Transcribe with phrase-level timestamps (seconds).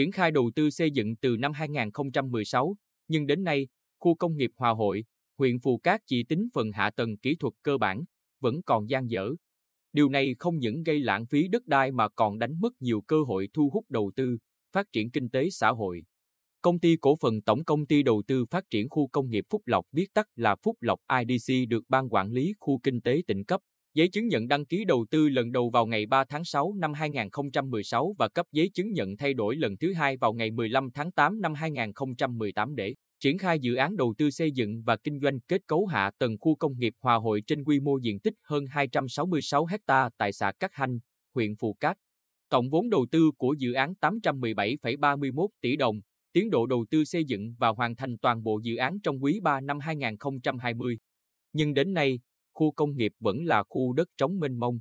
[0.00, 2.76] triển khai đầu tư xây dựng từ năm 2016,
[3.08, 3.68] nhưng đến nay,
[3.98, 5.04] khu công nghiệp Hòa Hội,
[5.38, 8.04] huyện Phù Cát chỉ tính phần hạ tầng kỹ thuật cơ bản,
[8.40, 9.30] vẫn còn gian dở.
[9.92, 13.22] Điều này không những gây lãng phí đất đai mà còn đánh mất nhiều cơ
[13.22, 14.38] hội thu hút đầu tư,
[14.72, 16.02] phát triển kinh tế xã hội.
[16.62, 19.62] Công ty cổ phần Tổng công ty đầu tư phát triển khu công nghiệp Phúc
[19.66, 23.44] Lộc viết tắt là Phúc Lộc IDC được Ban quản lý khu kinh tế tỉnh
[23.44, 23.60] cấp.
[23.94, 26.92] Giấy chứng nhận đăng ký đầu tư lần đầu vào ngày 3 tháng 6 năm
[26.92, 31.12] 2016 và cấp giấy chứng nhận thay đổi lần thứ hai vào ngày 15 tháng
[31.12, 35.40] 8 năm 2018 để triển khai dự án đầu tư xây dựng và kinh doanh
[35.40, 38.66] kết cấu hạ tầng khu công nghiệp Hòa Hội trên quy mô diện tích hơn
[38.66, 40.98] 266 ha tại xã Cát Hanh,
[41.34, 41.96] huyện Phù Cát.
[42.48, 46.00] Tổng vốn đầu tư của dự án 817,31 tỷ đồng,
[46.32, 49.40] tiến độ đầu tư xây dựng và hoàn thành toàn bộ dự án trong quý
[49.42, 50.98] 3 năm 2020.
[51.52, 52.18] Nhưng đến nay,
[52.60, 54.78] khu công nghiệp vẫn là khu đất trống mênh mông.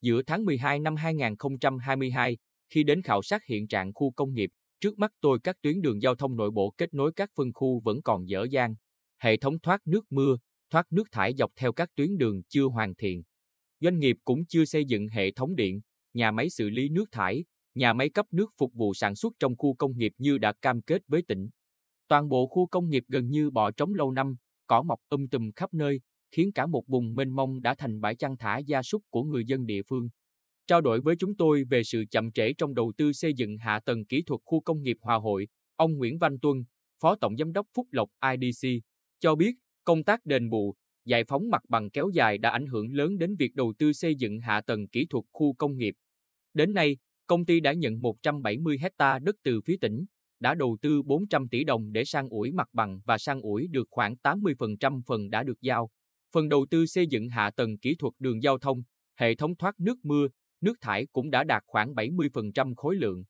[0.00, 2.36] Giữa tháng 12 năm 2022,
[2.68, 6.02] khi đến khảo sát hiện trạng khu công nghiệp, trước mắt tôi các tuyến đường
[6.02, 8.74] giao thông nội bộ kết nối các phân khu vẫn còn dở dang.
[9.18, 10.36] Hệ thống thoát nước mưa,
[10.70, 13.22] thoát nước thải dọc theo các tuyến đường chưa hoàn thiện.
[13.80, 15.80] Doanh nghiệp cũng chưa xây dựng hệ thống điện,
[16.14, 19.56] nhà máy xử lý nước thải, nhà máy cấp nước phục vụ sản xuất trong
[19.56, 21.48] khu công nghiệp như đã cam kết với tỉnh.
[22.08, 25.50] Toàn bộ khu công nghiệp gần như bỏ trống lâu năm, cỏ mọc um tùm
[25.56, 26.00] khắp nơi,
[26.32, 29.44] khiến cả một vùng mênh mông đã thành bãi chăn thả gia súc của người
[29.44, 30.08] dân địa phương.
[30.66, 33.80] Trao đổi với chúng tôi về sự chậm trễ trong đầu tư xây dựng hạ
[33.84, 36.64] tầng kỹ thuật khu công nghiệp Hòa Hội, ông Nguyễn Văn Tuân,
[37.00, 38.08] Phó Tổng Giám đốc Phúc Lộc
[38.40, 38.68] IDC,
[39.20, 42.92] cho biết công tác đền bù, giải phóng mặt bằng kéo dài đã ảnh hưởng
[42.92, 45.94] lớn đến việc đầu tư xây dựng hạ tầng kỹ thuật khu công nghiệp.
[46.54, 50.04] Đến nay, công ty đã nhận 170 hecta đất từ phía tỉnh,
[50.40, 53.88] đã đầu tư 400 tỷ đồng để sang ủi mặt bằng và sang ủi được
[53.90, 55.90] khoảng 80% phần đã được giao.
[56.32, 58.82] Phần đầu tư xây dựng hạ tầng kỹ thuật đường giao thông,
[59.16, 60.28] hệ thống thoát nước mưa,
[60.60, 63.24] nước thải cũng đã đạt khoảng 70% khối lượng.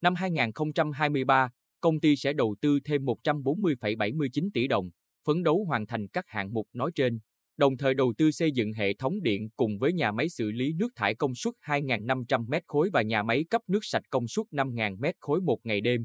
[0.00, 1.50] Năm 2023,
[1.80, 4.90] công ty sẽ đầu tư thêm 140,79 tỷ đồng,
[5.26, 7.18] phấn đấu hoàn thành các hạng mục nói trên,
[7.56, 10.72] đồng thời đầu tư xây dựng hệ thống điện cùng với nhà máy xử lý
[10.72, 14.46] nước thải công suất 2.500 m khối và nhà máy cấp nước sạch công suất
[14.50, 16.04] 5.000 m khối một ngày đêm.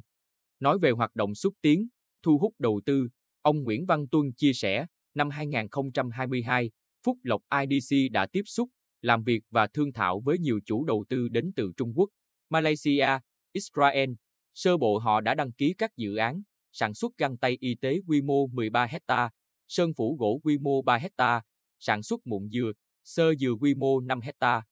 [0.60, 1.88] Nói về hoạt động xúc tiến,
[2.24, 3.08] thu hút đầu tư,
[3.42, 4.86] ông Nguyễn Văn Tuân chia sẻ,
[5.16, 6.72] năm 2022,
[7.06, 8.70] Phúc Lộc IDC đã tiếp xúc,
[9.02, 12.10] làm việc và thương thảo với nhiều chủ đầu tư đến từ Trung Quốc,
[12.50, 13.08] Malaysia,
[13.52, 14.10] Israel.
[14.54, 18.00] Sơ bộ họ đã đăng ký các dự án, sản xuất găng tay y tế
[18.08, 19.30] quy mô 13 hecta,
[19.68, 21.42] sơn phủ gỗ quy mô 3 hecta,
[21.80, 22.72] sản xuất mụn dừa,
[23.04, 24.64] sơ dừa quy mô 5 hecta.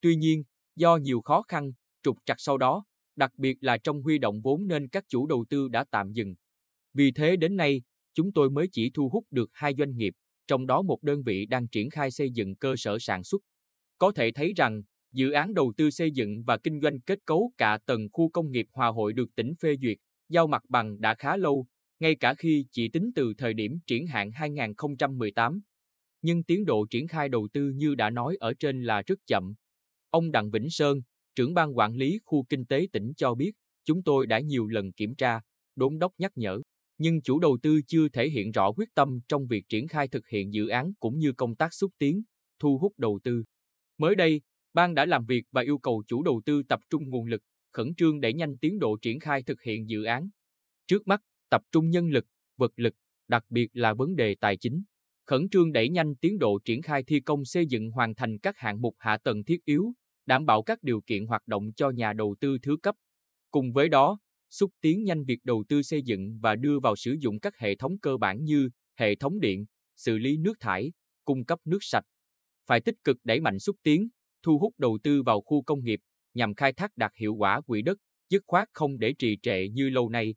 [0.00, 0.44] Tuy nhiên,
[0.76, 2.84] do nhiều khó khăn, trục trặc sau đó,
[3.16, 6.34] đặc biệt là trong huy động vốn nên các chủ đầu tư đã tạm dừng.
[6.94, 7.82] Vì thế đến nay,
[8.16, 10.14] chúng tôi mới chỉ thu hút được hai doanh nghiệp,
[10.46, 13.42] trong đó một đơn vị đang triển khai xây dựng cơ sở sản xuất.
[13.98, 14.82] Có thể thấy rằng,
[15.12, 18.50] dự án đầu tư xây dựng và kinh doanh kết cấu cả tầng khu công
[18.50, 21.66] nghiệp Hòa Hội được tỉnh phê duyệt, giao mặt bằng đã khá lâu,
[22.00, 25.60] ngay cả khi chỉ tính từ thời điểm triển hạn 2018.
[26.22, 29.54] Nhưng tiến độ triển khai đầu tư như đã nói ở trên là rất chậm.
[30.10, 31.00] Ông Đặng Vĩnh Sơn,
[31.34, 33.52] trưởng ban quản lý khu kinh tế tỉnh cho biết,
[33.84, 35.40] chúng tôi đã nhiều lần kiểm tra,
[35.76, 36.60] đốn đốc nhắc nhở,
[36.98, 40.28] nhưng chủ đầu tư chưa thể hiện rõ quyết tâm trong việc triển khai thực
[40.28, 42.22] hiện dự án cũng như công tác xúc tiến,
[42.58, 43.44] thu hút đầu tư.
[43.98, 44.40] Mới đây,
[44.74, 47.42] ban đã làm việc và yêu cầu chủ đầu tư tập trung nguồn lực,
[47.72, 50.28] khẩn trương đẩy nhanh tiến độ triển khai thực hiện dự án.
[50.86, 51.20] Trước mắt,
[51.50, 52.26] tập trung nhân lực,
[52.56, 52.94] vật lực,
[53.28, 54.82] đặc biệt là vấn đề tài chính,
[55.26, 58.58] khẩn trương đẩy nhanh tiến độ triển khai thi công xây dựng hoàn thành các
[58.58, 59.92] hạng mục hạ tầng thiết yếu,
[60.26, 62.94] đảm bảo các điều kiện hoạt động cho nhà đầu tư thứ cấp.
[63.50, 64.18] Cùng với đó,
[64.50, 67.76] xúc tiến nhanh việc đầu tư xây dựng và đưa vào sử dụng các hệ
[67.76, 68.68] thống cơ bản như
[68.98, 70.92] hệ thống điện, xử lý nước thải,
[71.24, 72.04] cung cấp nước sạch.
[72.66, 74.08] Phải tích cực đẩy mạnh xúc tiến,
[74.42, 76.00] thu hút đầu tư vào khu công nghiệp
[76.34, 77.98] nhằm khai thác đạt hiệu quả quỹ đất,
[78.30, 80.34] dứt khoát không để trì trệ như lâu nay.